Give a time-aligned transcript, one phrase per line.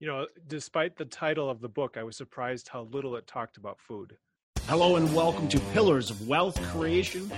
[0.00, 3.58] You know, despite the title of the book, I was surprised how little it talked
[3.58, 4.16] about food.
[4.62, 7.28] Hello, and welcome to Pillars of Wealth Creation,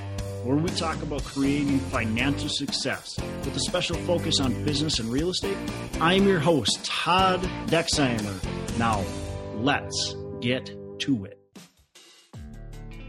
[0.44, 5.30] where we talk about creating financial success with a special focus on business and real
[5.30, 5.56] estate.
[6.00, 8.78] I'm your host, Todd Dexheimer.
[8.78, 9.04] Now,
[9.56, 10.70] let's get
[11.00, 11.41] to it.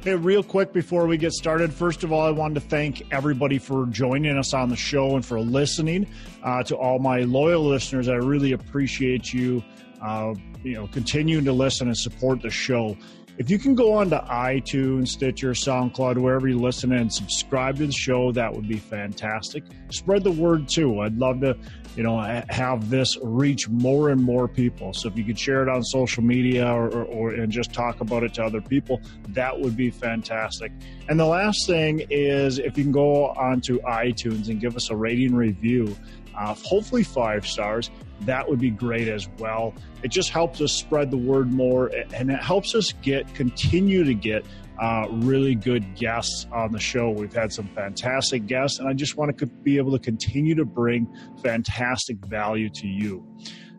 [0.04, 3.58] Hey, real quick before we get started, first of all, I wanted to thank everybody
[3.58, 6.10] for joining us on the show and for listening.
[6.44, 9.64] Uh, to all my loyal listeners, I really appreciate you.
[10.02, 12.98] Uh, you know, continuing to listen and support the show.
[13.36, 17.88] If you can go on to iTunes, Stitcher, SoundCloud, wherever you listen and subscribe to
[17.88, 19.64] the show, that would be fantastic.
[19.90, 21.00] Spread the word too.
[21.00, 21.58] I'd love to,
[21.96, 22.20] you know,
[22.50, 24.94] have this reach more and more people.
[24.94, 28.02] So if you could share it on social media or, or, or and just talk
[28.02, 30.72] about it to other people, that would be fantastic.
[31.10, 34.96] And the last thing is if you can go onto iTunes and give us a
[34.96, 35.96] rating review,
[36.38, 37.90] uh, hopefully five stars
[38.26, 39.74] that would be great as well.
[40.02, 44.14] It just helps us spread the word more and it helps us get continue to
[44.14, 44.46] get
[44.80, 47.10] uh, really good guests on the show.
[47.10, 50.66] We've had some fantastic guests, and I just want to be able to continue to
[50.66, 51.08] bring
[51.44, 53.26] fantastic value to you.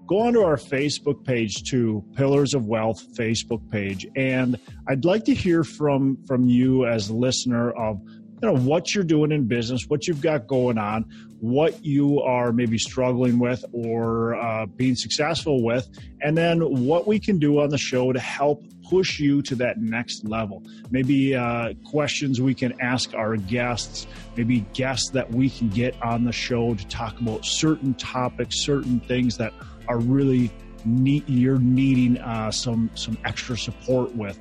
[0.07, 5.35] Go onto our Facebook page too, Pillars of Wealth Facebook page, and I'd like to
[5.35, 8.01] hear from from you as a listener of
[8.45, 11.07] you know what you're doing in business, what you've got going on,
[11.41, 15.89] what you are maybe struggling with or uh, being successful with,
[16.21, 19.81] and then what we can do on the show to help push you to that
[19.81, 20.63] next level.
[20.91, 26.25] Maybe uh, questions we can ask our guests, maybe guests that we can get on
[26.25, 29.55] the show to talk about certain topics, certain things that
[29.89, 30.51] are really
[30.85, 31.25] neat.
[31.27, 34.39] You're needing uh, some some extra support with.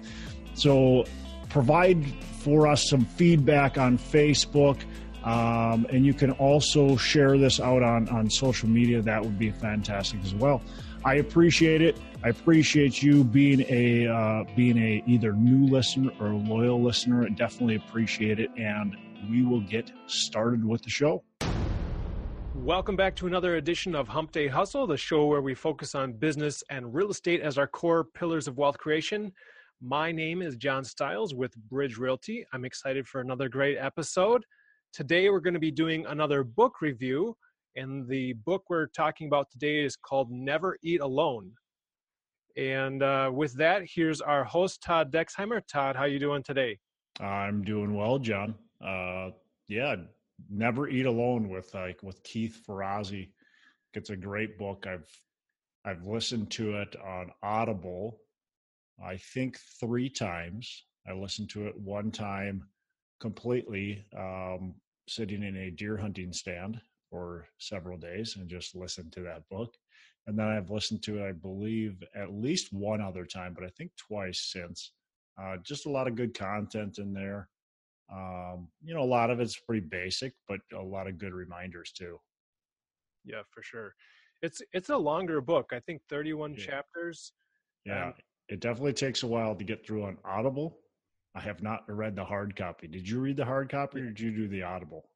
[0.56, 1.06] So
[1.54, 2.04] provide
[2.40, 4.82] for us some feedback on Facebook.
[5.24, 9.02] Um, and you can also share this out on, on social media.
[9.02, 10.62] That would be fantastic as well.
[11.06, 11.98] I appreciate it.
[12.24, 17.24] I appreciate you being a uh, being a either new listener or a loyal listener.
[17.24, 18.98] I definitely appreciate it, and
[19.30, 21.24] we will get started with the show.
[22.56, 26.14] Welcome back to another edition of Hump Day Hustle, the show where we focus on
[26.14, 29.34] business and real estate as our core pillars of wealth creation.
[29.82, 32.46] My name is John Stiles with Bridge Realty.
[32.54, 34.46] I'm excited for another great episode.
[34.94, 37.36] Today, we're going to be doing another book review,
[37.76, 41.52] and the book we're talking about today is called Never Eat Alone.
[42.56, 45.62] And uh, with that, here's our host, Todd Dexheimer.
[45.68, 46.80] Todd, how you doing today?
[47.20, 48.56] I'm doing well, John.
[48.86, 49.32] Uh,
[49.68, 49.96] yeah,
[50.50, 53.30] Never Eat Alone with like with Keith Ferrazzi.
[53.94, 54.86] It's a great book.
[54.88, 55.10] I've
[55.86, 58.20] I've listened to it on Audible
[59.04, 60.86] I think three times.
[61.08, 62.68] I listened to it one time
[63.20, 64.76] completely, um,
[65.08, 69.76] sitting in a deer hunting stand for several days and just listened to that book.
[70.28, 73.70] And then I've listened to it, I believe, at least one other time, but I
[73.78, 74.92] think twice since.
[75.42, 77.50] Uh, just a lot of good content in there.
[78.12, 81.92] Um, you know, a lot of it's pretty basic, but a lot of good reminders
[81.92, 82.20] too.
[83.26, 83.96] Yeah, for sure.
[84.42, 85.72] It's it's a longer book.
[85.72, 86.66] I think 31 yeah.
[86.66, 87.32] chapters.
[87.86, 88.08] Yeah.
[88.08, 88.14] Um,
[88.50, 90.78] it definitely takes a while to get through on Audible.
[91.36, 92.88] I have not read the hard copy.
[92.88, 95.10] Did you read the hard copy or did you do the Audible?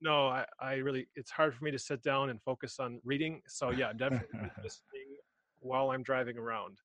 [0.00, 3.42] No, I, I really, it's hard for me to sit down and focus on reading.
[3.46, 4.26] So yeah, I'm definitely
[4.62, 5.16] listening
[5.60, 6.78] while I'm driving around.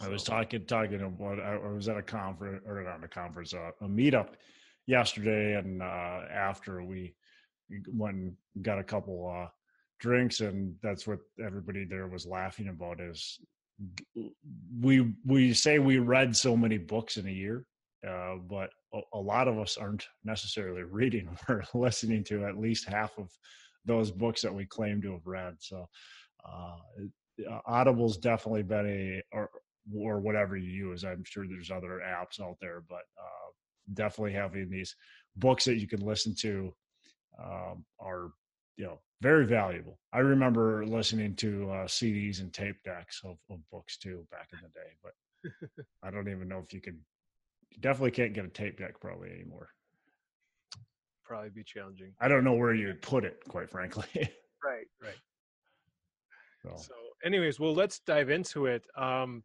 [0.00, 3.70] I was talking, talking about, I was at a conference or not a conference, uh,
[3.80, 4.30] a meetup
[4.86, 5.56] yesterday.
[5.56, 7.14] And uh, after we
[7.92, 9.48] went and got a couple uh,
[10.00, 13.38] drinks and that's what everybody there was laughing about is
[14.80, 17.64] we we say we read so many books in a year,
[18.06, 21.28] uh, but a, a, lot of us aren't necessarily reading.
[21.48, 23.30] We're listening to at least half of
[23.84, 25.54] those books that we claim to have read.
[25.58, 25.88] So,
[26.48, 26.76] uh,
[27.50, 29.50] uh, Audible's definitely been a or
[29.94, 31.04] or whatever you use.
[31.04, 33.50] I'm sure there's other apps out there, but uh,
[33.92, 34.94] definitely having these
[35.36, 36.72] books that you can listen to
[37.42, 38.30] um, are
[38.76, 39.98] you know very valuable.
[40.12, 44.58] I remember listening to uh, CDs and tape decks of, of books too back in
[44.62, 46.98] the day, but I don't even know if you could.
[47.70, 49.70] You definitely can't get a tape deck probably anymore.
[51.24, 52.12] Probably be challenging.
[52.20, 54.04] I don't know where you'd put it, quite frankly.
[54.62, 55.16] right, right.
[56.62, 56.76] So.
[56.76, 56.94] so,
[57.24, 58.84] anyways, well, let's dive into it.
[58.94, 59.42] Um,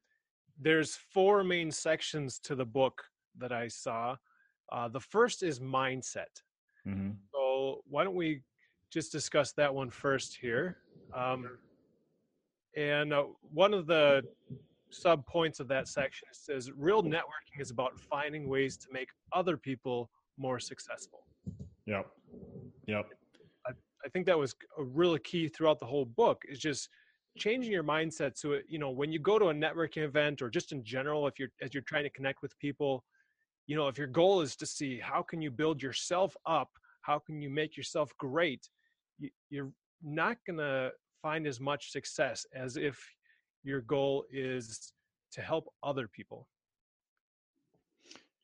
[0.60, 3.02] there's four main sections to the book
[3.38, 4.18] that I saw.
[4.74, 6.36] Uh, the first is mindset.
[6.86, 7.12] Mm-hmm.
[7.32, 8.42] So, why don't we
[8.92, 10.78] just discuss that one first here.
[11.14, 11.58] Um,
[12.76, 14.24] and uh, one of the
[14.92, 19.58] sub points of that section says real networking is about finding ways to make other
[19.58, 21.26] people more successful.
[21.86, 22.08] Yep.
[22.88, 23.06] Yep.
[23.68, 23.72] I,
[24.06, 26.90] I think that was a really key throughout the whole book is just
[27.38, 30.50] changing your mindset so it, you know when you go to a networking event or
[30.50, 33.04] just in general if you're as you're trying to connect with people
[33.68, 36.70] you know if your goal is to see how can you build yourself up
[37.02, 38.68] how can you make yourself great
[39.50, 39.72] you're
[40.04, 43.04] not going to find as much success as if
[43.64, 44.94] your goal is
[45.32, 46.48] to help other people.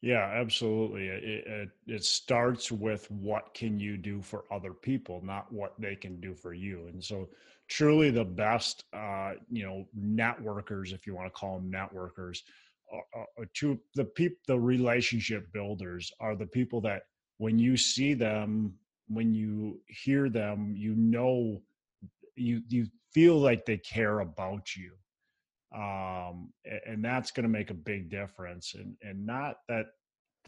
[0.01, 5.51] Yeah absolutely it, it, it starts with what can you do for other people not
[5.51, 7.27] what they can do for you and so
[7.69, 12.41] truly the best uh you know networkers if you want to call them networkers
[12.93, 17.03] uh, to the people the relationship builders are the people that
[17.39, 18.73] when you see them
[19.07, 21.61] when you hear them you know
[22.35, 24.91] you you feel like they care about you
[25.77, 26.51] um
[26.85, 29.87] and that's going to make a big difference and and not that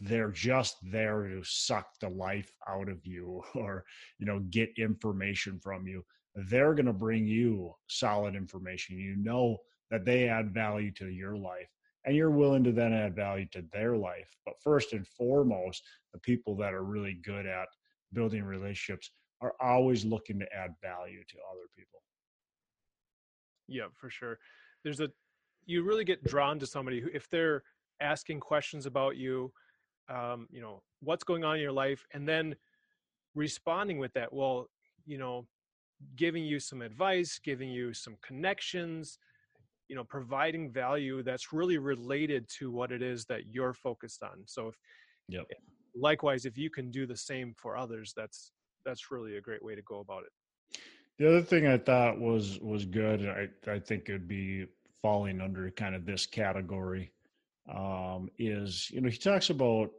[0.00, 3.84] they're just there to suck the life out of you or
[4.18, 6.04] you know get information from you.
[6.34, 8.98] They're going to bring you solid information.
[8.98, 9.58] You know
[9.90, 11.68] that they add value to your life
[12.04, 14.36] and you're willing to then add value to their life.
[14.44, 15.82] But first and foremost
[16.12, 17.68] the people that are really good at
[18.12, 19.10] building relationships
[19.40, 22.00] are always looking to add value to other people.
[23.68, 24.38] Yeah for sure.
[24.84, 25.08] There's a
[25.66, 27.62] you really get drawn to somebody who if they're
[28.00, 29.52] asking questions about you
[30.08, 32.54] um, you know what's going on in your life and then
[33.34, 34.68] responding with that well
[35.04, 35.46] you know
[36.16, 39.18] giving you some advice giving you some connections
[39.88, 44.42] you know providing value that's really related to what it is that you're focused on.
[44.44, 44.74] So if
[45.28, 45.46] yep.
[45.94, 48.52] Likewise if you can do the same for others that's
[48.84, 50.80] that's really a great way to go about it.
[51.18, 54.66] The other thing i thought was was good i i think it'd be
[55.02, 57.12] falling under kind of this category
[57.72, 59.90] um, is you know he talks about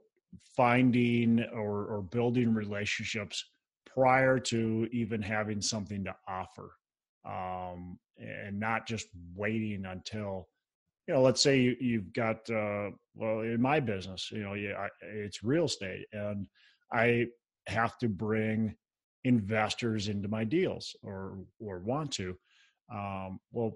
[0.56, 3.46] finding or, or building relationships
[3.86, 6.72] prior to even having something to offer
[7.26, 10.48] um, and not just waiting until
[11.10, 14.88] you know let's say you, have got uh, well in my business you know yeah,
[15.02, 16.46] it's real estate and
[16.94, 17.26] i
[17.66, 18.76] have to bring
[19.24, 22.38] investors into my deals or or want to
[22.94, 23.74] um, well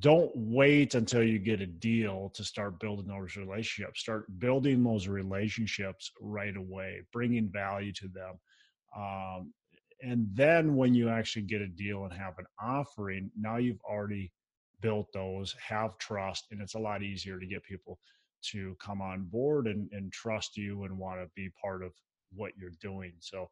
[0.00, 4.00] don't wait until you get a deal to start building those relationships.
[4.00, 8.34] Start building those relationships right away bringing value to them
[8.94, 9.52] um,
[10.02, 14.30] and then when you actually get a deal and have an offering now you've already
[14.80, 17.98] built those have trust and it's a lot easier to get people
[18.42, 21.92] to come on board and, and trust you and want to be part of
[22.34, 23.12] what you're doing.
[23.20, 23.48] So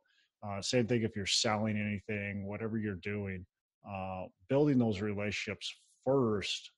[0.46, 3.46] uh, same thing if you're selling anything whatever you're doing
[3.88, 5.74] uh, building those relationships
[6.04, 6.70] first.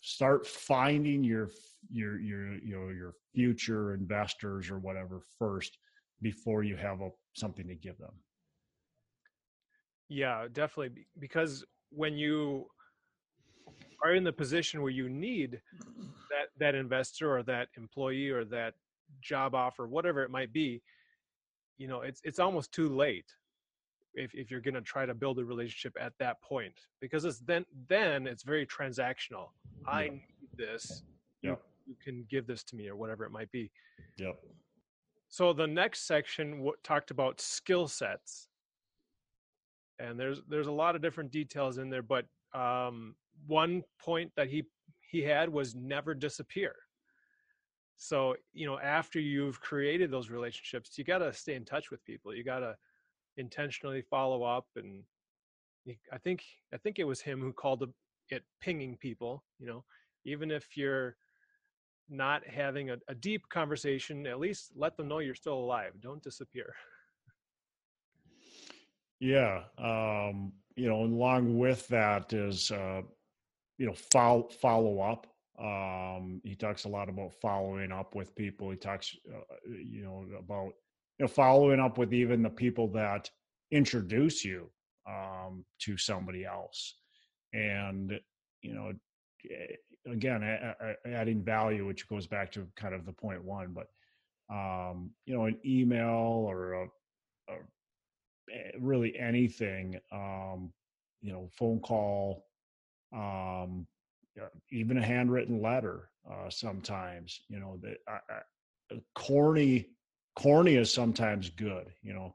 [0.00, 1.50] Start finding your
[1.90, 5.78] your your you know your future investors or whatever first
[6.20, 8.12] before you have a, something to give them.
[10.08, 12.66] Yeah definitely because when you
[14.04, 15.60] are in the position where you need
[16.30, 18.74] that that investor or that employee or that
[19.20, 20.82] job offer whatever it might be
[21.78, 23.26] you know it's it's almost too late
[24.14, 27.38] if, if you're going to try to build a relationship at that point because it's
[27.40, 29.48] then then it's very transactional.
[29.86, 30.22] I need
[30.56, 31.02] this.
[31.42, 31.56] Yeah.
[31.86, 33.70] you, can give this to me or whatever it might be.
[34.18, 34.38] Yep.
[35.28, 38.48] So the next section w- talked about skill sets.
[39.98, 43.14] And there's there's a lot of different details in there but um,
[43.46, 44.64] one point that he
[45.10, 46.74] he had was never disappear.
[47.96, 52.04] So you know after you've created those relationships you got to stay in touch with
[52.04, 52.34] people.
[52.34, 52.76] You got to
[53.36, 55.02] intentionally follow up and
[56.12, 57.82] i think i think it was him who called
[58.28, 59.84] it pinging people you know?
[60.24, 61.16] Even if you're
[62.08, 65.92] not having a, a deep conversation at least let them know you're still alive.
[66.00, 66.74] Don't disappear.
[69.18, 73.02] Yeah um you know along with that is uh
[73.82, 75.26] you know follow follow up
[75.58, 80.24] um he talks a lot about following up with people he talks uh, you know
[80.38, 80.72] about
[81.18, 83.28] you know following up with even the people that
[83.72, 84.70] introduce you
[85.08, 86.94] um, to somebody else.
[87.52, 88.20] And
[88.62, 88.92] you know
[90.06, 93.88] again a, a, adding value which goes back to kind of the point one but
[94.54, 96.84] um, you know an email or a,
[97.48, 97.54] a
[98.52, 100.72] eh, really anything um,
[101.20, 102.44] you know phone call
[103.12, 103.86] um,
[104.70, 107.98] even a handwritten letter uh, sometimes you know that
[109.14, 109.86] corny
[110.36, 112.34] corny is sometimes good you know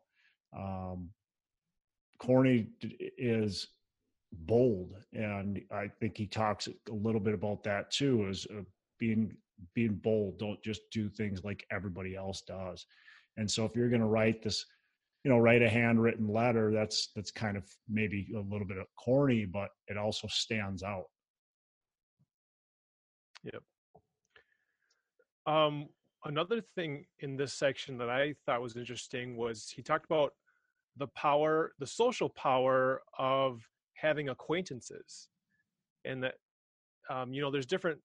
[0.57, 1.09] um,
[2.19, 2.67] corny
[3.17, 3.67] is
[4.41, 8.61] bold and i think he talks a little bit about that too is uh,
[8.99, 9.35] being
[9.73, 12.85] being bold don't just do things like everybody else does
[13.37, 14.65] and so if you're going to write this
[15.23, 18.85] you know write a handwritten letter that's that's kind of maybe a little bit of
[18.97, 21.05] corny but it also stands out.
[23.43, 23.61] Yep.
[25.45, 25.87] Um
[26.25, 30.33] another thing in this section that i thought was interesting was he talked about
[30.97, 33.61] the power the social power of
[33.93, 35.29] having acquaintances
[36.05, 36.35] and that
[37.09, 37.99] um, you know there's different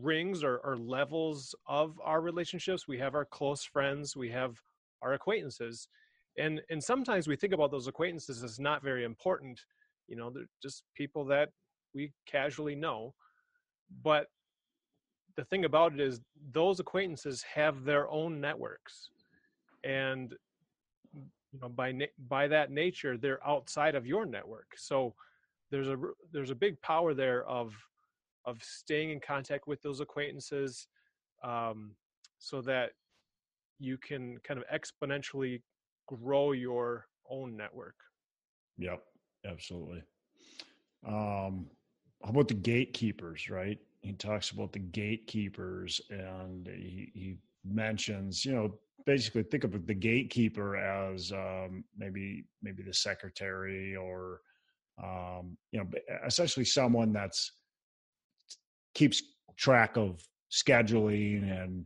[0.00, 2.86] rings or, or levels of our relationships.
[2.86, 4.56] We have our close friends we have
[5.02, 5.88] our acquaintances
[6.38, 9.60] and and sometimes we think about those acquaintances as not very important
[10.08, 11.50] you know they're just people that
[11.94, 13.14] we casually know
[14.02, 14.26] but
[15.36, 16.20] the thing about it is
[16.52, 19.10] those acquaintances have their own networks
[19.84, 20.34] and
[21.52, 21.92] you know by
[22.28, 24.74] by that nature they're outside of your network.
[24.76, 25.14] So
[25.70, 25.96] there's a
[26.32, 27.74] there's a big power there of
[28.44, 30.88] of staying in contact with those acquaintances
[31.42, 31.92] um,
[32.38, 32.90] so that
[33.78, 35.62] you can kind of exponentially
[36.06, 37.96] grow your own network.
[38.78, 39.02] Yep,
[39.46, 40.02] absolutely.
[41.06, 41.66] Um,
[42.22, 43.78] how about the gatekeepers, right?
[44.02, 48.74] He talks about the gatekeepers and he, he mentions, you know,
[49.06, 54.40] basically think of the gatekeeper as um, maybe maybe the secretary or
[55.02, 55.86] um, you know
[56.26, 57.52] essentially someone that's
[58.94, 59.22] keeps
[59.56, 61.84] track of scheduling and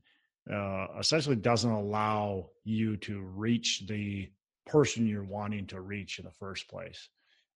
[0.52, 4.28] uh, essentially doesn't allow you to reach the
[4.66, 7.08] person you're wanting to reach in the first place.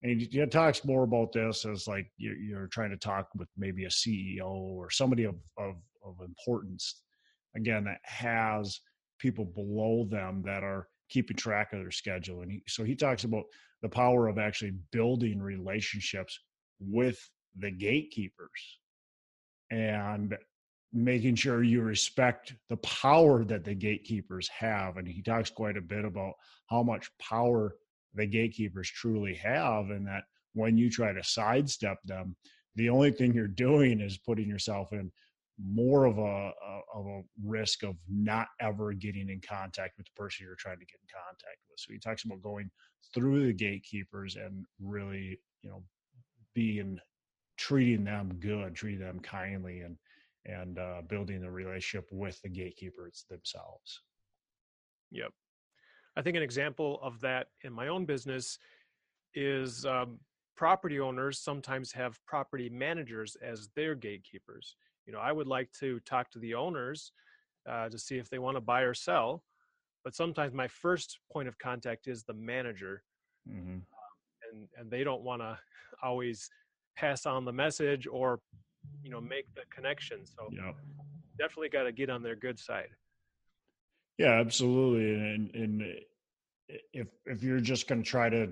[0.03, 3.85] And he, talks more about this as like you're, you're, trying to talk with maybe
[3.85, 7.03] a CEO or somebody of, of, of importance,
[7.55, 8.81] again, that has
[9.19, 12.43] people below them that are keeping track of their schedule.
[12.43, 13.45] And he, so he talks about
[13.83, 16.39] the power of actually building relationships
[16.81, 17.19] with
[17.57, 18.79] the gatekeepers
[19.71, 20.37] and
[20.93, 24.99] making sure you respect the power that the gatekeepers have.
[24.99, 26.35] And he talks quite a bit about
[26.67, 27.77] how much power
[28.15, 32.37] the gatekeepers truly have, and that when you try to sidestep them,
[32.77, 35.11] the only thing you're doing is putting yourself in
[35.63, 36.53] more of a,
[36.95, 40.85] of a risk of not ever getting in contact with the person you're trying to
[40.85, 41.79] get in contact with.
[41.79, 42.71] So he talks about going
[43.15, 45.83] through the gatekeepers and really, you know,
[46.55, 46.99] being
[47.57, 49.97] treating them good, treating them kindly, and
[50.47, 54.01] and uh, building a relationship with the gatekeepers themselves.
[55.11, 55.33] Yep.
[56.17, 58.59] I think an example of that in my own business
[59.35, 60.19] is um,
[60.57, 64.77] property owners sometimes have property managers as their gatekeepers.
[65.07, 67.13] You know, I would like to talk to the owners
[67.69, 69.43] uh, to see if they want to buy or sell,
[70.05, 73.03] but sometimes my first point of contact is the manager,
[73.49, 73.75] mm-hmm.
[73.75, 73.83] um,
[74.51, 75.59] and and they don't want to
[76.03, 76.49] always
[76.97, 78.41] pass on the message or
[79.03, 80.25] you know make the connection.
[80.25, 80.73] So yeah
[81.39, 82.89] definitely got to get on their good side.
[84.19, 85.15] Yeah absolutely.
[85.15, 85.83] And and
[86.93, 88.51] if if you're just going to try to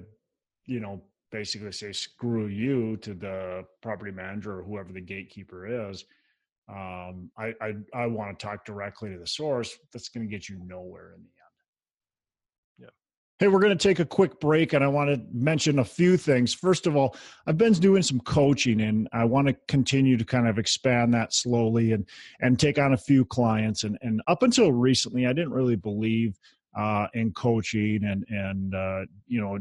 [0.66, 6.04] you know basically say screw you to the property manager or whoever the gatekeeper is
[6.70, 9.76] um, I, I I want to talk directly to the source.
[9.92, 11.39] That's going to get you nowhere in the
[13.40, 16.18] Hey, we're going to take a quick break and I want to mention a few
[16.18, 16.52] things.
[16.52, 17.16] First of all,
[17.46, 21.32] I've been doing some coaching and I want to continue to kind of expand that
[21.32, 22.06] slowly and
[22.42, 26.38] and take on a few clients and and up until recently I didn't really believe
[26.76, 29.58] uh, in coaching and and uh, you know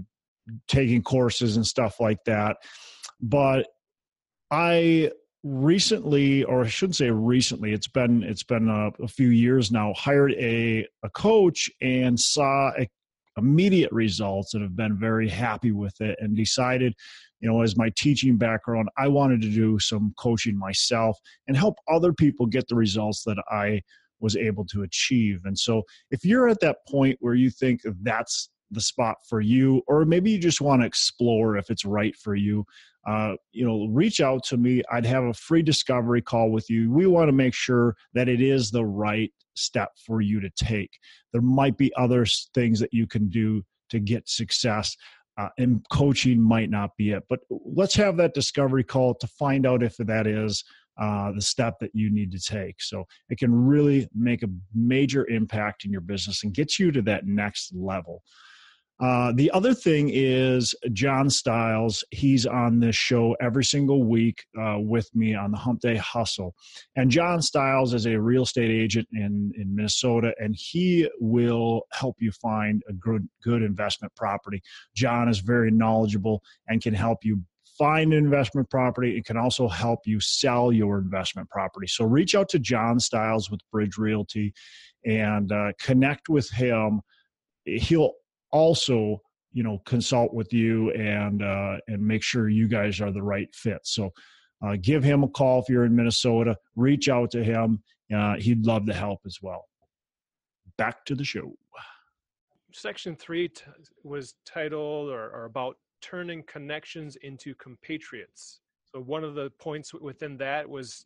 [0.68, 2.58] taking courses and stuff like that.
[3.22, 3.68] But
[4.52, 9.72] I recently or I shouldn't say recently it's been it's been a, a few years
[9.72, 12.86] now hired a a coach and saw a
[13.40, 16.94] immediate results and have been very happy with it and decided
[17.40, 21.18] you know as my teaching background i wanted to do some coaching myself
[21.48, 23.82] and help other people get the results that i
[24.20, 25.42] was able to achieve.
[25.46, 29.82] And so if you're at that point where you think that's the spot for you
[29.88, 32.64] or maybe you just want to explore if it's right for you
[33.08, 34.84] uh, you know reach out to me.
[34.92, 36.92] I'd have a free discovery call with you.
[36.92, 40.98] We want to make sure that it is the right step for you to take.
[41.32, 44.96] There might be other things that you can do to get success.
[45.38, 49.66] Uh, and coaching might not be it, but let's have that discovery call to find
[49.66, 50.66] out if that is
[51.00, 52.82] uh, the step that you need to take.
[52.82, 57.02] So it can really make a major impact in your business and get you to
[57.04, 58.22] that next level.
[59.00, 62.04] Uh, the other thing is John Stiles.
[62.12, 66.54] He's on this show every single week uh, with me on the Hump Day Hustle.
[66.98, 72.18] And John Stiles is a real estate agent in, in Minnesota, and he will help
[72.20, 74.62] you find a good, good investment property.
[74.96, 77.42] John is very knowledgeable and can help you
[77.78, 79.18] find an investment property.
[79.18, 81.88] It can also help you sell your investment property.
[81.88, 84.54] So reach out to John Stiles with Bridge Realty
[85.06, 87.00] and uh, connect with him.
[87.64, 88.16] He'll
[88.52, 93.24] also you know consult with you and uh, and make sure you guys are the
[93.24, 93.80] right fit.
[93.84, 94.12] So
[94.66, 97.82] uh, give him a call if you're in minnesota reach out to him
[98.14, 99.66] uh, he'd love to help as well.
[100.78, 101.54] Back to the show.
[102.74, 103.64] Section three t-
[104.04, 108.62] was titled or, or about turning connections into compatriots.
[108.92, 111.06] So one of the points within that was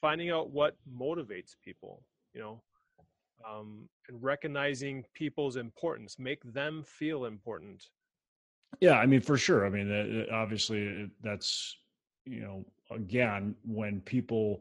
[0.00, 2.02] finding out what motivates people
[2.34, 2.62] you know
[3.48, 7.84] um, and recognizing people's importance, make them feel important.
[8.80, 9.66] Yeah, I mean, for sure.
[9.66, 11.76] I mean, obviously, that's
[12.24, 14.60] you know, again, when people,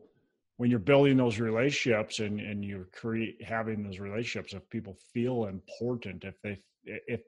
[0.55, 5.45] when you're building those relationships and and you're create having those relationships, if people feel
[5.45, 7.21] important, if they if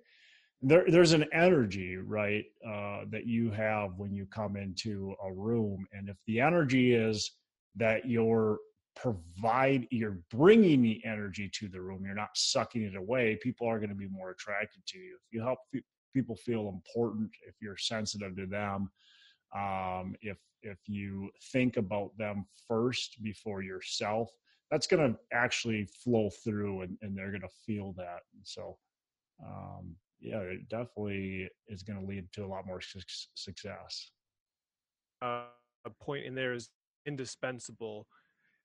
[0.61, 5.85] there, there's an energy right uh, that you have when you come into a room
[5.93, 7.31] and if the energy is
[7.75, 8.57] that you're
[9.01, 12.03] provide you're bringing the energy to the room.
[12.05, 13.39] You're not sucking it away.
[13.41, 15.15] People are going to be more attracted to you.
[15.15, 15.59] If you help
[16.13, 18.89] people feel important if you're sensitive to them
[19.55, 24.29] um, if if you think about them first before yourself
[24.69, 28.19] that's going to actually flow through and, and they're going to feel that.
[28.33, 28.77] And so
[29.43, 32.99] um, yeah it definitely is going to lead to a lot more su-
[33.35, 34.11] success.
[35.21, 35.45] Uh,
[35.85, 36.69] a point in there is
[37.05, 38.07] indispensable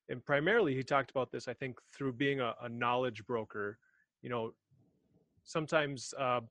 [0.09, 3.77] and primarily he talked about this i think through being a, a knowledge broker
[4.21, 4.51] you know
[5.43, 6.41] sometimes uh,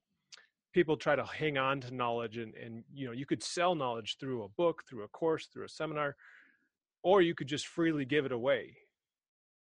[0.72, 4.16] people try to hang on to knowledge and, and you know you could sell knowledge
[4.18, 6.16] through a book through a course through a seminar
[7.04, 8.74] or you could just freely give it away.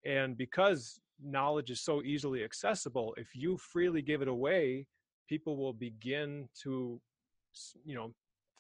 [0.05, 4.85] And because knowledge is so easily accessible if you freely give it away
[5.29, 7.01] people will begin to
[7.85, 8.13] you know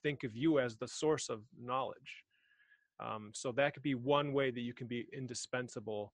[0.04, 2.23] think of you as the source of knowledge
[3.00, 6.12] um, so that could be one way that you can be indispensable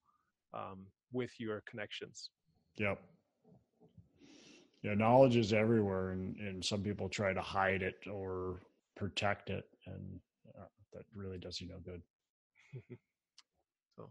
[0.55, 2.31] um, with your connections.
[2.77, 3.01] Yep.
[4.83, 8.61] Yeah, knowledge is everywhere, and, and some people try to hide it or
[8.97, 10.21] protect it, and
[10.59, 12.01] uh, that really does you no good.
[13.97, 14.11] so,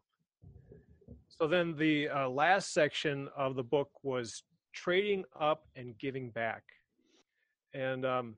[1.28, 4.43] so then the uh, last section of the book was
[4.74, 6.62] trading up and giving back,
[7.74, 8.36] and um,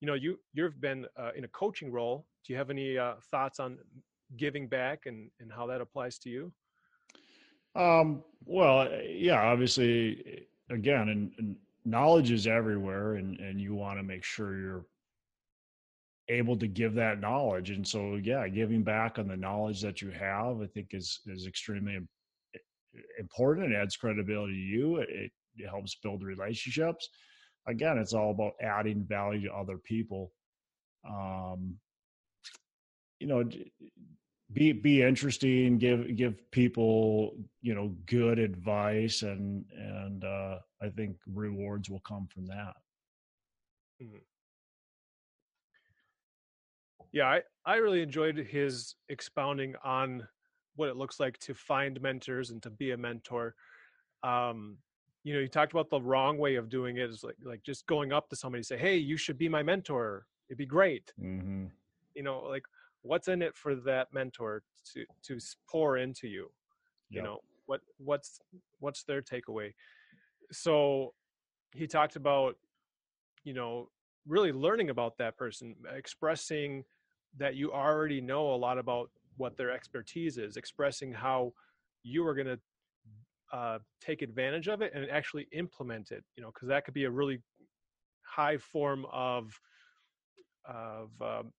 [0.00, 2.26] you know you you've been uh, in a coaching role.
[2.44, 3.78] Do you have any uh, thoughts on
[4.36, 6.52] giving back and and how that applies to you?
[7.74, 13.98] Um well uh, yeah obviously again and, and knowledge is everywhere and and you want
[13.98, 14.86] to make sure you're
[16.28, 17.70] able to give that knowledge.
[17.70, 21.46] And so yeah giving back on the knowledge that you have i think is is
[21.46, 21.98] extremely
[23.18, 23.72] important.
[23.72, 24.96] It adds credibility to you.
[24.98, 27.08] It, it helps build relationships
[27.66, 30.32] again, it's all about adding value to other people.
[31.08, 31.76] Um,
[33.20, 33.44] you know,
[34.52, 41.16] be be interesting, give give people you know good advice, and and uh, I think
[41.26, 42.74] rewards will come from that.
[44.02, 44.18] Mm-hmm.
[47.12, 50.26] Yeah, I, I really enjoyed his expounding on
[50.74, 53.54] what it looks like to find mentors and to be a mentor.
[54.24, 54.78] Um,
[55.24, 57.86] you know you talked about the wrong way of doing it is like like just
[57.86, 61.12] going up to somebody and say hey you should be my mentor it'd be great
[61.20, 61.64] mm-hmm.
[62.14, 62.62] you know like
[63.02, 66.50] what's in it for that mentor to to pour into you
[67.08, 67.24] you yep.
[67.24, 68.38] know what what's
[68.78, 69.72] what's their takeaway
[70.52, 71.12] so
[71.74, 72.56] he talked about
[73.44, 73.88] you know
[74.26, 76.84] really learning about that person expressing
[77.36, 81.52] that you already know a lot about what their expertise is expressing how
[82.02, 82.58] you are going to
[83.54, 87.04] uh, take advantage of it and actually implement it you know because that could be
[87.04, 87.38] a really
[88.26, 89.52] high form of
[90.66, 91.52] of um,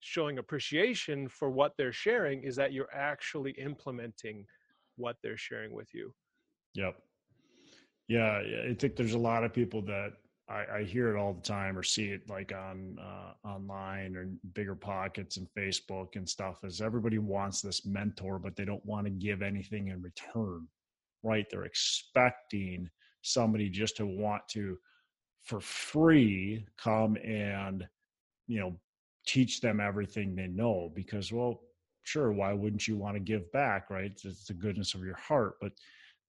[0.00, 4.46] showing appreciation for what they're sharing is that you're actually implementing
[4.96, 6.14] what they're sharing with you.
[6.74, 6.96] Yep.
[8.08, 10.12] Yeah i think there's a lot of people that
[10.48, 14.28] I, I hear it all the time or see it like on uh, online or
[14.54, 19.06] bigger pockets and facebook and stuff is everybody wants this mentor but they don't want
[19.06, 20.68] to give anything in return
[21.26, 21.46] right?
[21.50, 22.88] They're expecting
[23.22, 24.78] somebody just to want to,
[25.42, 27.86] for free, come and,
[28.46, 28.76] you know,
[29.26, 31.60] teach them everything they know because, well,
[32.02, 34.12] sure, why wouldn't you want to give back, right?
[34.24, 35.54] It's the goodness of your heart.
[35.60, 35.72] But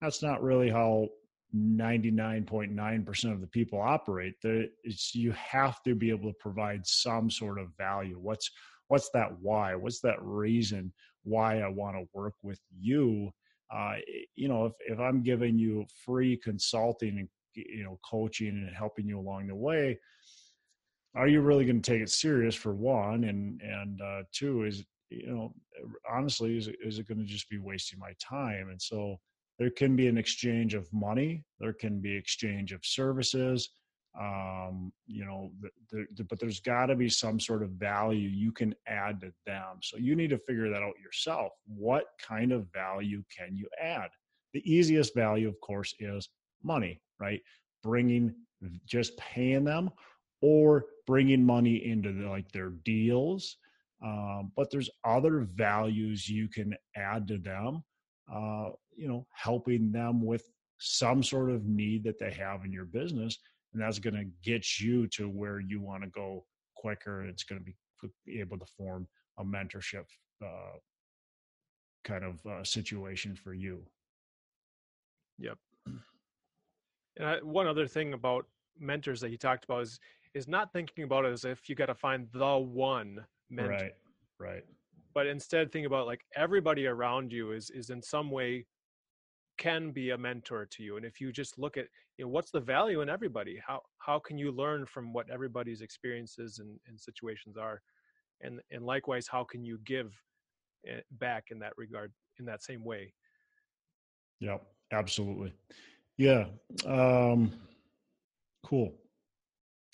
[0.02, 1.08] that's not really how
[1.56, 4.34] 99.9% of the people operate.
[4.44, 8.18] It's, you have to be able to provide some sort of value.
[8.20, 8.52] What's
[8.90, 9.76] what's that why?
[9.76, 13.32] What's that reason why I want to work with you?
[13.74, 13.96] Uh,
[14.36, 19.08] you know, if, if I'm giving you free consulting and, you know, coaching and helping
[19.08, 20.00] you along the way,
[21.16, 23.24] are you really going to take it serious for one?
[23.26, 25.54] And, and, uh, two is, you know,
[26.10, 28.70] honestly, is, is it going to just be wasting my time?
[28.70, 29.18] And so,
[29.60, 33.72] there can be an exchange of money there can be exchange of services
[34.20, 35.52] um, you know
[35.92, 39.32] the, the, but there's got to be some sort of value you can add to
[39.46, 39.78] them.
[39.82, 41.54] So you need to figure that out yourself.
[41.66, 44.10] What kind of value can you add?
[44.54, 46.30] The easiest value of course is
[46.64, 47.42] money right?
[47.84, 48.34] Bringing
[48.86, 49.90] just paying them
[50.42, 53.58] or bringing money into the, like their deals
[54.04, 57.84] um, but there's other values you can add to them
[58.34, 60.44] uh, you know helping them with
[60.80, 63.38] some sort of need that they have in your business
[63.74, 66.44] and that's going to get you to where you want to go
[66.76, 67.66] quicker it's going to
[68.26, 69.08] be able to form
[69.40, 70.06] a mentorship
[70.44, 70.78] uh,
[72.04, 73.82] kind of uh, situation for you
[75.38, 75.58] yep
[77.18, 78.46] and I, one other thing about
[78.80, 80.00] mentors that you talked about is
[80.34, 83.72] is not thinking about it as if you got to find the one mentor.
[83.72, 83.92] Right.
[84.40, 84.64] Right.
[85.14, 88.66] But instead think about like everybody around you is is in some way
[89.58, 90.98] can be a mentor to you.
[90.98, 91.86] And if you just look at
[92.18, 93.60] you know what's the value in everybody?
[93.66, 97.82] How how can you learn from what everybody's experiences and, and situations are?
[98.42, 100.14] And and likewise, how can you give
[100.88, 103.14] eh, back in that regard in that same way?
[104.40, 104.58] Yeah,
[104.92, 105.54] absolutely.
[106.18, 106.46] Yeah.
[106.86, 107.52] Um,
[108.66, 108.94] cool.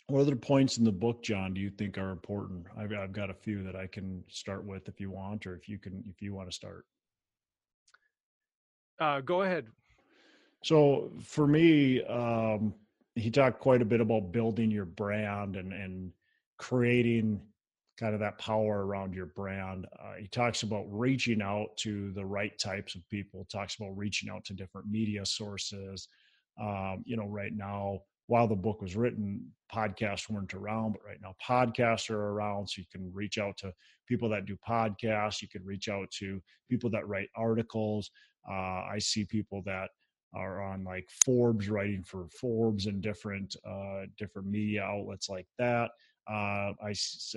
[0.08, 2.66] What other points in the book, John, do you think are important?
[2.78, 5.70] I've, I've got a few that I can start with if you want, or if
[5.70, 6.86] you can, if you want to start.
[9.00, 9.68] Uh, go ahead.
[10.64, 12.74] So for me, um,
[13.16, 16.12] he talked quite a bit about building your brand and and
[16.58, 17.42] creating
[18.00, 19.86] kind of that power around your brand.
[20.00, 23.46] Uh, he talks about reaching out to the right types of people.
[23.52, 26.08] Talks about reaching out to different media sources.
[26.60, 31.20] Um, you know, right now while the book was written, podcasts weren't around, but right
[31.22, 32.68] now podcasts are around.
[32.68, 33.74] So you can reach out to
[34.08, 35.42] people that do podcasts.
[35.42, 38.12] You can reach out to people that write articles.
[38.50, 39.90] Uh, I see people that
[40.34, 45.92] are on like Forbes writing for Forbes and different uh, different media outlets like that.
[46.30, 46.94] Uh, I, I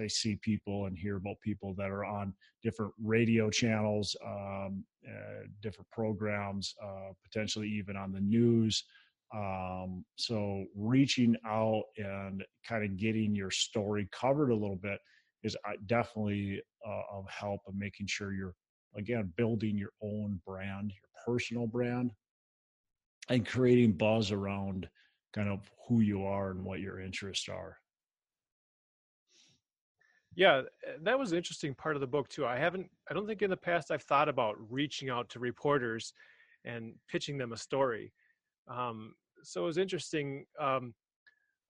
[0.07, 5.91] see people and hear about people that are on different radio channels, um, uh, different
[5.91, 8.85] programs, uh, potentially even on the news.
[9.35, 15.01] Um, so reaching out and kind of getting your story covered a little bit
[15.43, 16.63] is uh, definitely
[17.13, 18.55] of help of making sure you're
[18.95, 22.11] again building your own brand, your personal brand,
[23.29, 24.89] and creating buzz around
[25.33, 27.79] kind of who you are and what your interests are.
[30.35, 32.47] Yeah, eh, that was an interesting part of the book too.
[32.47, 36.13] I haven't, I don't think in the past I've thought about reaching out to reporters
[36.65, 38.13] and pitching them a story.
[38.69, 40.45] Um, so it was interesting.
[40.61, 40.95] Um,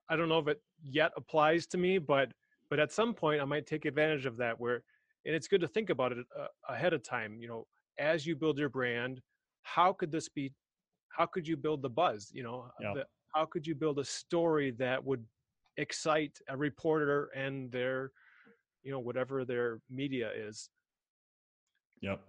[0.09, 2.33] I don't know if it yet applies to me, but
[2.69, 4.59] but at some point I might take advantage of that.
[4.59, 4.83] Where
[5.27, 7.39] and it's good to think about it uh, ahead of time.
[7.41, 7.67] You know,
[7.99, 9.21] as you build your brand,
[9.63, 10.53] how could this be?
[11.11, 12.31] How could you build the buzz?
[12.33, 12.93] You know, yeah.
[12.95, 15.25] the, how could you build a story that would
[15.77, 18.13] excite a reporter and their,
[18.83, 20.71] you know, whatever their media is.
[22.01, 22.21] Yep.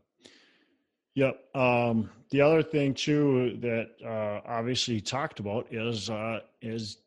[1.16, 1.56] Yep.
[1.56, 6.98] Um, the other thing too that uh, obviously talked about is uh, is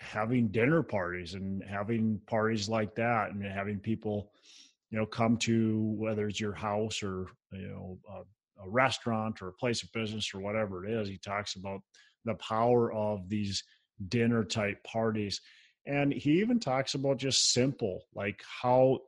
[0.00, 4.32] having dinner parties and having parties like that and having people,
[4.90, 9.48] you know, come to whether it's your house or you know a, a restaurant or
[9.48, 11.08] a place of business or whatever it is.
[11.08, 11.80] He talks about
[12.24, 13.62] the power of these
[14.08, 15.40] dinner type parties,
[15.86, 19.00] and he even talks about just simple like how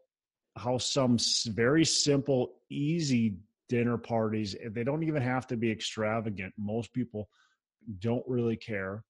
[0.57, 1.17] how some
[1.49, 3.37] very simple easy
[3.69, 4.55] dinner parties.
[4.63, 6.53] Eh, they don't even have to be extravagant.
[6.59, 7.29] Most people
[8.01, 9.05] don't really care.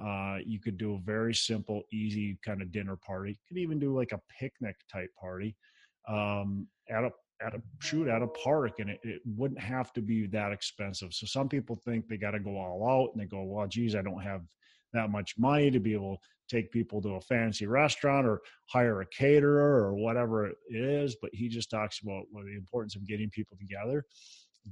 [0.00, 3.30] Uh, you could do a very simple, easy kind of dinner party.
[3.30, 5.54] You could even do like a picnic type party
[6.08, 7.10] um, at a
[7.44, 11.12] at a shoot at a park, and it, it wouldn't have to be that expensive.
[11.12, 13.94] So some people think they got to go all out, and they go, "Well, geez,
[13.94, 14.42] I don't have
[14.94, 19.00] that much money to be able to take people to a fancy restaurant or hire
[19.00, 21.16] a caterer or whatever it is.
[21.20, 24.04] But he just talks about well, the importance of getting people together,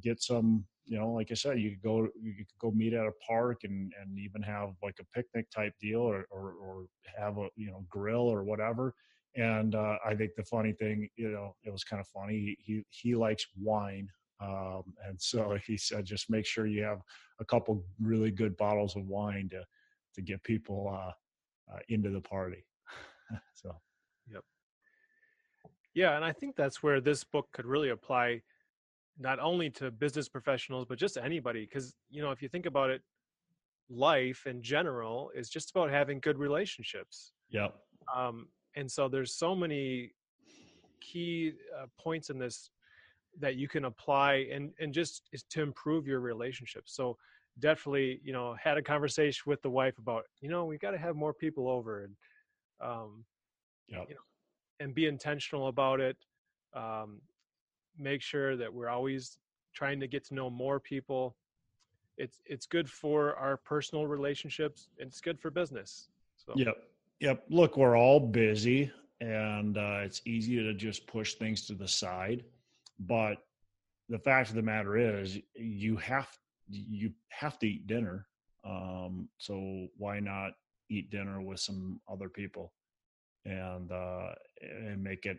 [0.02, 3.06] get some, you know, like I said, you could go, you could go meet at
[3.06, 6.86] a park and, and even have like a picnic type deal or, or, or
[7.18, 8.94] have a, you know, grill or whatever.
[9.34, 12.56] And uh, I think the funny thing, you know, it was kind of funny.
[12.60, 14.08] He, he likes wine.
[14.40, 17.00] Um, and so he said, just make sure you have
[17.40, 19.64] a couple really good bottles of wine to,
[20.14, 22.66] to get people uh, uh, into the party.
[23.54, 23.74] so,
[24.30, 24.42] yep.
[25.94, 28.42] Yeah, and I think that's where this book could really apply
[29.18, 32.90] not only to business professionals but just anybody because you know if you think about
[32.90, 33.02] it
[33.90, 37.74] life in general is just about having good relationships yep
[38.14, 40.12] um, and so there's so many
[41.00, 42.70] key uh, points in this
[43.38, 47.16] that you can apply and and just to improve your relationship so
[47.58, 50.98] definitely you know had a conversation with the wife about you know we got to
[50.98, 52.14] have more people over and
[52.80, 53.24] um
[53.88, 54.06] yep.
[54.08, 54.20] you know
[54.80, 56.16] and be intentional about it
[56.74, 57.20] um
[57.98, 59.38] make sure that we're always
[59.74, 61.36] trying to get to know more people.
[62.16, 66.52] It's it's good for our personal relationships and it's good for business so.
[66.54, 66.76] Yep
[67.22, 71.86] yep look we're all busy and uh, it's easy to just push things to the
[71.86, 72.42] side
[72.98, 73.36] but
[74.08, 76.28] the fact of the matter is you have
[76.68, 78.26] you have to eat dinner
[78.64, 80.50] um, so why not
[80.90, 82.72] eat dinner with some other people
[83.44, 85.38] and uh, and make it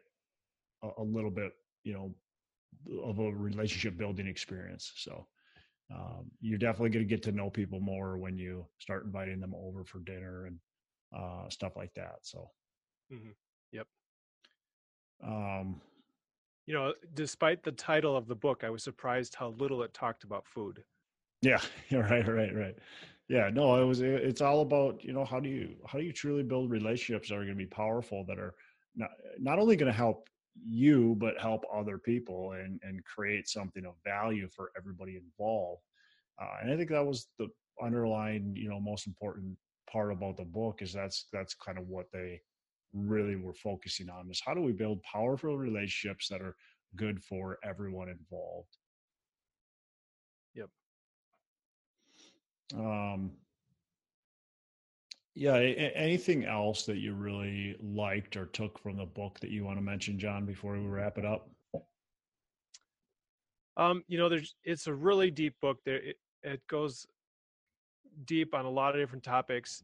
[0.83, 1.51] a, a little bit
[1.83, 2.15] you know
[3.03, 5.27] of a relationship building experience so
[5.93, 9.53] um, you're definitely going to get to know people more when you start inviting them
[9.53, 10.57] over for dinner and
[11.15, 12.49] uh, stuff like that so.
[13.11, 13.31] Mm-hmm.
[13.71, 13.87] yep.
[15.23, 15.81] Um,
[16.65, 20.23] you know despite the title of the book i was surprised how little it talked
[20.23, 20.83] about food.
[21.41, 21.59] Yeah
[21.91, 22.75] right right right.
[23.29, 26.13] Yeah no it was it's all about you know how do you how do you
[26.13, 28.53] truly build relationships that are going to be powerful that are
[28.95, 33.85] not not only going to help you but help other people and and create something
[33.85, 35.81] of value for everybody involved.
[36.41, 37.47] Uh, and i think that was the
[37.81, 39.57] underlying you know most important
[39.93, 42.41] part about the book is that's that's kind of what they
[42.93, 46.55] really were focusing on is how do we build powerful relationships that are
[46.95, 48.77] good for everyone involved?
[50.55, 50.69] Yep.
[52.75, 53.31] Um
[55.35, 59.77] yeah anything else that you really liked or took from the book that you want
[59.77, 61.49] to mention john before we wrap it up?
[63.77, 67.07] Um you know there's it's a really deep book there it, it goes
[68.25, 69.83] deep on a lot of different topics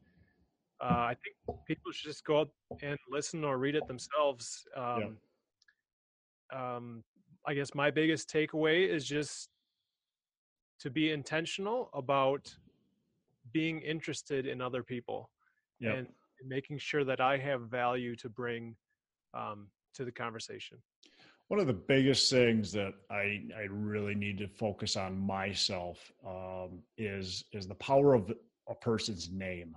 [0.81, 2.49] uh, I think people should just go out
[2.81, 4.65] and listen or read it themselves.
[4.77, 5.17] Um,
[6.51, 6.75] yeah.
[6.75, 7.03] um,
[7.45, 9.49] I guess my biggest takeaway is just
[10.79, 12.53] to be intentional about
[13.51, 15.29] being interested in other people
[15.79, 15.97] yep.
[15.97, 16.07] and
[16.47, 18.75] making sure that I have value to bring
[19.33, 20.77] um, to the conversation.
[21.49, 26.83] One of the biggest things that I, I really need to focus on myself um,
[26.95, 28.31] is is the power of
[28.69, 29.75] a person's name.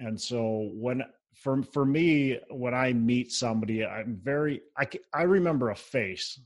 [0.00, 5.70] And so when for for me when I meet somebody, I'm very I I remember
[5.70, 6.40] a face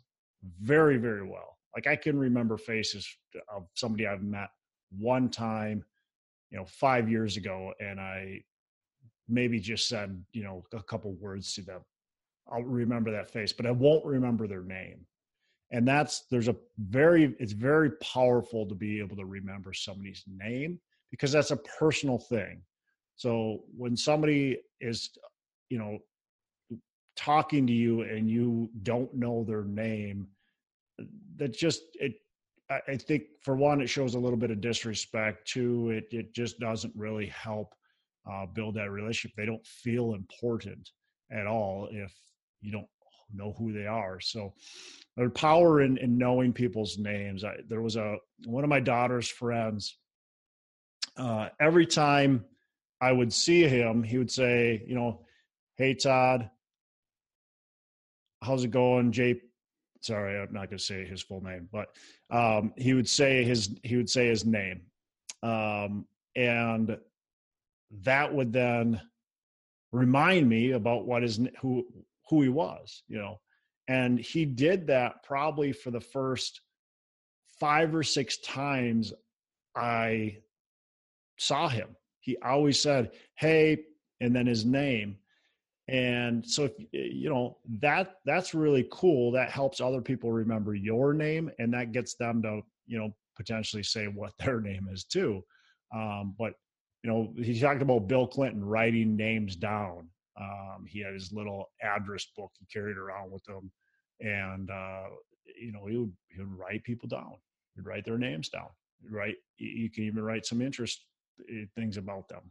[0.61, 1.57] very very well.
[1.75, 3.09] Like I can remember faces
[3.49, 4.51] of somebody I've met
[4.99, 5.83] one time,
[6.51, 8.42] you know, five years ago, and I
[9.29, 11.81] maybe just said you know a couple words to them.
[12.50, 15.06] I'll remember that face, but I won't remember their name.
[15.72, 20.78] And that's there's a very it's very powerful to be able to remember somebody's name
[21.11, 22.62] because that's a personal thing
[23.16, 25.11] so when somebody is,
[25.70, 25.98] you know,
[27.16, 30.28] talking to you and you don't know their name,
[31.37, 32.12] that just it.
[32.68, 35.48] I think for one, it shows a little bit of disrespect.
[35.48, 37.74] Two, it it just doesn't really help
[38.30, 39.37] uh, build that relationship.
[39.37, 40.90] They don't feel important
[41.30, 42.12] at all if
[42.61, 42.88] you don't
[43.33, 44.21] know who they are.
[44.21, 44.55] So
[45.16, 47.45] there's power in, in knowing people's names.
[47.45, 49.97] I, there was a one of my daughter's friends.
[51.16, 52.45] Uh, every time
[53.01, 55.25] I would see him, he would say, you know,
[55.77, 56.51] hey Todd,
[58.42, 59.12] how's it going?
[59.12, 59.40] Jay
[60.07, 61.88] sorry, I'm not gonna say his full name, but
[62.31, 64.83] um, he would say his he would say his name.
[65.42, 66.97] Um, and
[68.03, 69.01] that would then
[69.92, 71.87] remind me about what is who
[72.29, 73.41] who he was, you know.
[73.89, 76.61] And he did that probably for the first
[77.61, 79.12] five or six times
[79.77, 80.39] I
[81.39, 83.79] saw him he always said, "Hey,"
[84.21, 85.17] and then his name.
[85.89, 89.31] And so, if, you know that that's really cool.
[89.31, 93.85] That helps other people remember your name, and that gets them to you know potentially
[93.85, 95.45] say what their name is too.
[95.95, 96.55] Um, but
[97.05, 100.09] you know, he talked about Bill Clinton writing names down.
[100.40, 103.70] Um, he had his little address book he carried around with him,
[104.20, 105.05] and uh,
[105.61, 107.35] you know, he would he would write people down.
[107.75, 108.68] He'd write their names down.
[109.11, 109.37] Right?
[109.59, 111.05] You can even write some interest
[111.49, 112.51] Eh, things about them.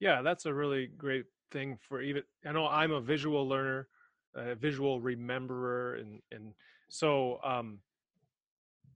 [0.00, 2.22] Yeah, that's a really great thing for even.
[2.44, 3.88] I know I'm a visual learner,
[4.34, 6.54] a visual rememberer, and and
[6.88, 7.80] so um,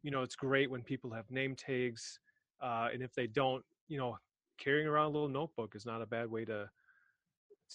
[0.02, 2.20] you know it's great when people have name tags,
[2.60, 4.18] uh, and if they don't, you know,
[4.58, 6.68] carrying around a little notebook is not a bad way to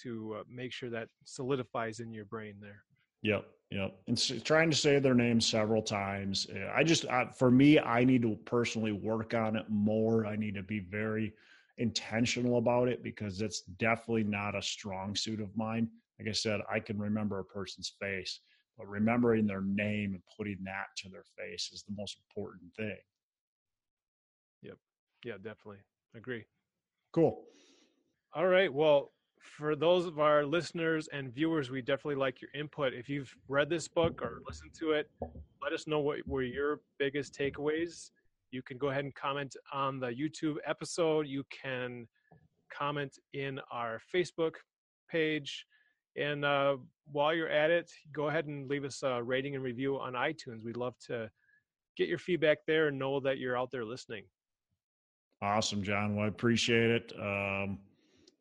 [0.01, 2.83] to uh, make sure that solidifies in your brain there.
[3.21, 3.45] Yep.
[3.71, 3.95] Yep.
[4.07, 6.47] And trying to say their name several times.
[6.73, 10.25] I just, I, for me, I need to personally work on it more.
[10.25, 11.33] I need to be very
[11.77, 15.89] intentional about it because it's definitely not a strong suit of mine.
[16.19, 18.41] Like I said, I can remember a person's face,
[18.77, 22.97] but remembering their name and putting that to their face is the most important thing.
[24.61, 24.77] Yep.
[25.25, 25.81] Yeah, definitely.
[26.15, 26.45] Agree.
[27.13, 27.43] Cool.
[28.33, 28.73] All right.
[28.73, 29.11] Well,
[29.57, 32.93] for those of our listeners and viewers, we definitely like your input.
[32.93, 35.09] If you've read this book or listened to it,
[35.61, 38.09] let us know what were your biggest takeaways.
[38.49, 41.27] You can go ahead and comment on the YouTube episode.
[41.27, 42.07] You can
[42.75, 44.53] comment in our Facebook
[45.09, 45.65] page.
[46.15, 46.77] And uh,
[47.11, 50.63] while you're at it, go ahead and leave us a rating and review on iTunes.
[50.63, 51.29] We'd love to
[51.95, 54.23] get your feedback there and know that you're out there listening.
[55.43, 56.15] Awesome, John.
[56.15, 57.13] Well, I appreciate it.
[57.19, 57.77] Um,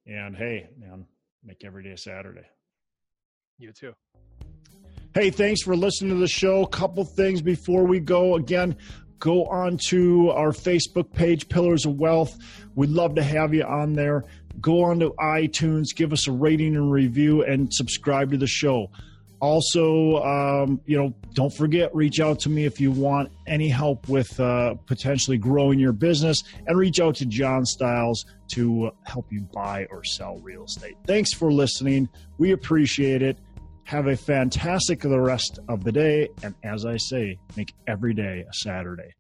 [0.07, 1.05] and hey, man,
[1.45, 2.47] make every day Saturday.
[3.59, 3.93] You too.
[5.13, 6.65] Hey, thanks for listening to the show.
[6.65, 8.37] Couple things before we go.
[8.37, 8.77] Again,
[9.19, 12.39] go on to our Facebook page, Pillars of Wealth.
[12.77, 14.23] We'd love to have you on there.
[14.61, 18.93] Go on to iTunes, give us a rating and review, and subscribe to the show.
[19.43, 24.09] Also, um, you know, don't forget, reach out to me if you want any help
[24.09, 29.41] with uh, potentially growing your business, and reach out to John Styles to help you
[29.53, 30.95] buy or sell real estate.
[31.09, 32.09] Thanks for listening.
[32.39, 33.37] We appreciate it.
[33.83, 38.45] Have a fantastic the rest of the day, and as I say, make every day
[38.49, 39.13] a Saturday.